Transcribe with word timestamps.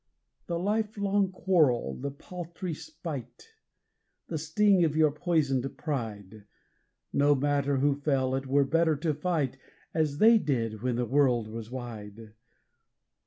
The 0.47 0.57
life 0.57 0.97
long 0.97 1.31
quarrel, 1.31 1.93
the 1.95 2.09
paltry 2.09 2.73
spite, 2.73 3.49
the 4.29 4.37
sting 4.39 4.83
of 4.83 4.95
your 4.97 5.11
poisoned 5.11 5.77
pride! 5.77 6.45
No 7.13 7.35
matter 7.35 7.77
who 7.77 7.93
fell 7.93 8.33
it 8.33 8.47
were 8.47 8.65
better 8.65 8.95
to 8.95 9.13
fight 9.13 9.59
as 9.93 10.17
they 10.17 10.39
did 10.39 10.81
when 10.81 10.95
the 10.95 11.05
world 11.05 11.47
was 11.49 11.69
wide. 11.69 12.33